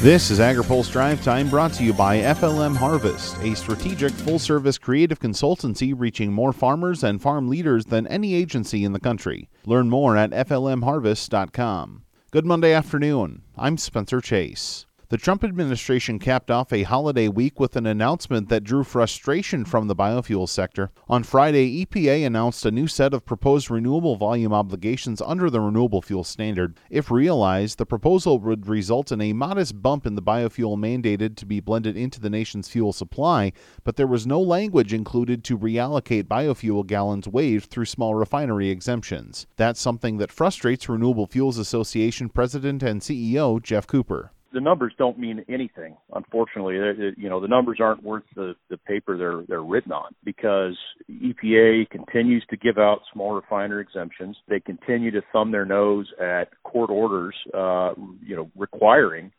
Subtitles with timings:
[0.00, 4.78] This is AgriPulse Drive Time brought to you by FLM Harvest, a strategic full service
[4.78, 9.48] creative consultancy reaching more farmers and farm leaders than any agency in the country.
[9.66, 12.04] Learn more at FLMHarvest.com.
[12.30, 13.42] Good Monday afternoon.
[13.56, 14.86] I'm Spencer Chase.
[15.10, 19.88] The Trump administration capped off a holiday week with an announcement that drew frustration from
[19.88, 20.90] the biofuel sector.
[21.08, 26.02] On Friday, EPA announced a new set of proposed renewable volume obligations under the Renewable
[26.02, 26.76] Fuel Standard.
[26.90, 31.46] If realized, the proposal would result in a modest bump in the biofuel mandated to
[31.46, 33.54] be blended into the nation's fuel supply,
[33.84, 39.46] but there was no language included to reallocate biofuel gallons waived through small refinery exemptions.
[39.56, 45.18] That's something that frustrates Renewable Fuels Association President and CEO Geoff Cooper the numbers don't
[45.18, 45.96] mean anything.
[46.14, 46.74] Unfortunately,
[47.16, 50.76] you know the numbers aren't worth the the paper they're they're written on because
[51.10, 54.36] EPA continues to give out small refiner exemptions.
[54.48, 57.92] They continue to thumb their nose at court orders, uh,
[58.24, 59.32] you know, requiring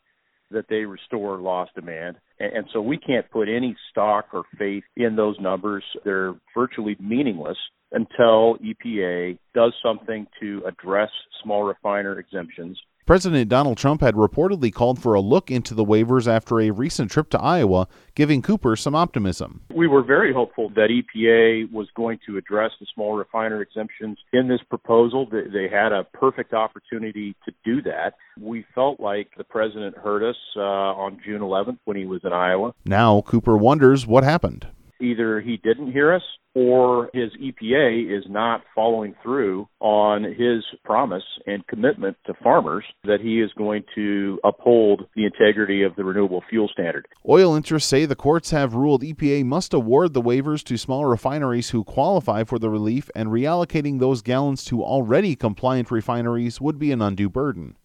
[0.51, 2.17] that they restore lost demand.
[2.39, 5.83] And, and so we can't put any stock or faith in those numbers.
[6.03, 7.57] They're virtually meaningless
[7.91, 11.09] until EPA does something to address
[11.43, 16.27] small refiner exemptions President Donald Trump had reportedly called for a look into the waivers
[16.27, 19.61] after a recent trip to Iowa, giving Cooper some optimism.
[19.73, 24.47] We were very hopeful that EPA was going to address the small refiner exemptions in
[24.47, 25.27] this proposal.
[25.27, 28.13] They had a perfect opportunity to do that.
[28.39, 32.31] We felt like the president heard us uh, on June 11th when he was in
[32.31, 32.75] Iowa.
[32.85, 34.67] Now, Cooper wonders what happened.
[35.01, 36.23] Either he didn't hear us
[36.55, 43.21] or his EPA is not following through on his promise and commitment to farmers that
[43.21, 47.07] he is going to uphold the integrity of the renewable fuel standard.
[47.27, 51.69] Oil interests say the courts have ruled EPA must award the waivers to small refineries
[51.69, 56.91] who qualify for the relief, and reallocating those gallons to already compliant refineries would be
[56.91, 57.77] an undue burden.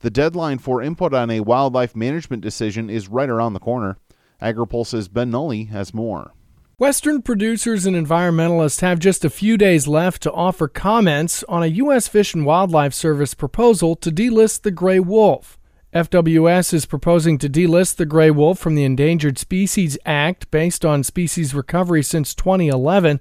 [0.00, 3.98] The deadline for input on a wildlife management decision is right around the corner.
[4.40, 6.32] AgriPulse's Ben Nuelle has more.
[6.80, 11.66] Western producers and environmentalists have just a few days left to offer comments on a
[11.66, 12.08] U.S.
[12.08, 15.58] Fish and Wildlife Service proposal to delist the gray wolf.
[15.92, 21.04] FWS is proposing to delist the gray wolf from the Endangered Species Act based on
[21.04, 23.20] species recovery since 2011.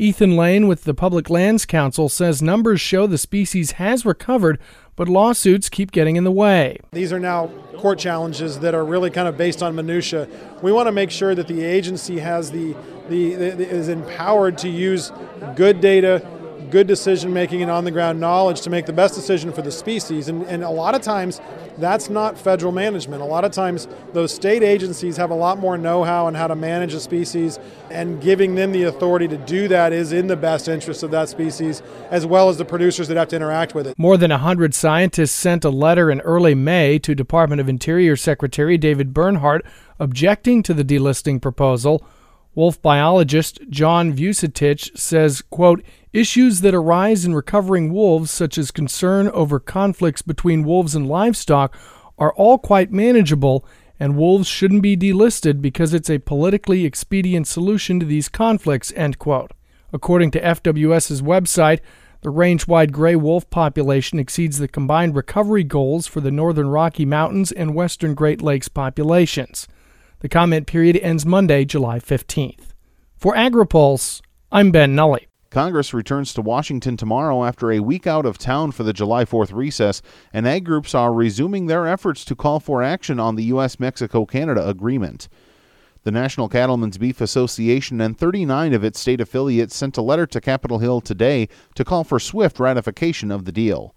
[0.00, 4.60] Ethan Lane with the Public Lands Council says numbers show the species has recovered,
[4.94, 6.78] but lawsuits keep getting in the way.
[6.92, 7.48] These are now
[7.78, 10.28] court challenges that are really kind of based on minutia.
[10.62, 12.76] We want to make sure that the agency has the,
[13.08, 15.10] the, the is empowered to use
[15.56, 16.24] good data,
[16.70, 19.72] good decision making and on the ground knowledge to make the best decision for the
[19.72, 20.28] species.
[20.28, 21.40] And, and a lot of times,
[21.78, 23.22] that's not federal management.
[23.22, 26.46] A lot of times, those state agencies have a lot more know how on how
[26.46, 27.58] to manage a species,
[27.90, 31.28] and giving them the authority to do that is in the best interest of that
[31.28, 33.98] species, as well as the producers that have to interact with it.
[33.98, 38.76] More than 100 scientists sent a letter in early May to Department of Interior Secretary
[38.76, 39.64] David Bernhardt
[39.98, 42.04] objecting to the delisting proposal.
[42.54, 45.82] Wolf biologist John Vucetich says, quote,
[46.12, 51.76] Issues that arise in recovering wolves, such as concern over conflicts between wolves and livestock,
[52.18, 53.64] are all quite manageable,
[54.00, 58.92] and wolves shouldn't be delisted because it's a politically expedient solution to these conflicts.
[58.96, 59.52] End quote.
[59.92, 61.80] According to FWS's website,
[62.22, 67.04] the range wide gray wolf population exceeds the combined recovery goals for the northern Rocky
[67.04, 69.68] Mountains and western Great Lakes populations.
[70.20, 72.72] The comment period ends Monday, July 15th.
[73.16, 74.20] For AgriPulse,
[74.50, 75.20] I'm Ben Nuelle.
[75.50, 79.52] Congress returns to Washington tomorrow after a week out of town for the July 4th
[79.52, 80.02] recess,
[80.32, 83.78] and ag groups are resuming their efforts to call for action on the U.S.
[83.78, 85.28] Mexico Canada agreement.
[86.02, 90.40] The National Cattlemen's Beef Association and 39 of its state affiliates sent a letter to
[90.40, 93.94] Capitol Hill today to call for swift ratification of the deal.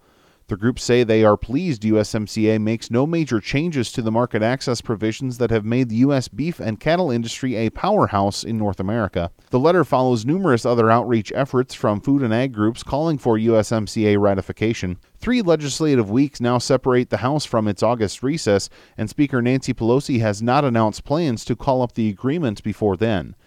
[0.51, 4.81] The groups say they are pleased USMCA makes no major changes to the market access
[4.81, 6.27] provisions that have made the U.S.
[6.27, 9.31] beef and cattle industry a powerhouse in North America.
[9.49, 14.19] The letter follows numerous other outreach efforts from food and ag groups calling for USMCA
[14.19, 14.97] ratification.
[15.19, 20.19] Three legislative weeks now separate the House from its August recess, and Speaker Nancy Pelosi
[20.19, 23.37] has not announced plans to call up the agreement before then.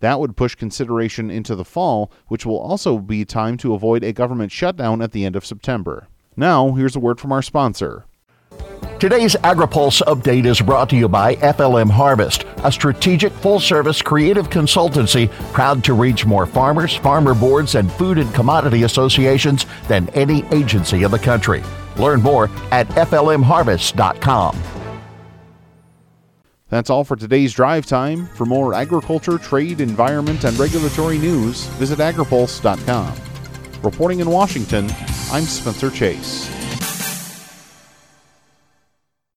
[0.00, 4.12] That would push consideration into the fall, which will also be time to avoid a
[4.12, 6.08] government shutdown at the end of September.
[6.38, 8.04] Now, here's a word from our sponsor.
[9.00, 14.48] Today's AgriPulse update is brought to you by FLM Harvest, a strategic full service creative
[14.48, 20.44] consultancy proud to reach more farmers, farmer boards, and food and commodity associations than any
[20.52, 21.64] agency in the country.
[21.96, 24.62] Learn more at FLMHarvest.com.
[26.68, 28.28] That's all for today's drive time.
[28.28, 33.14] For more agriculture, trade, environment, and regulatory news, visit agripulse.com.
[33.82, 34.88] Reporting in Washington,
[35.30, 36.57] I'm Spencer Chase.